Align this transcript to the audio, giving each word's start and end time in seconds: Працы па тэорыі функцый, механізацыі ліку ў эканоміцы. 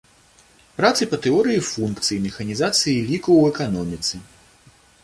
Працы 0.79 1.03
па 1.11 1.19
тэорыі 1.25 1.61
функцый, 1.73 2.17
механізацыі 2.27 3.07
ліку 3.13 3.31
ў 3.41 3.43
эканоміцы. 3.51 4.15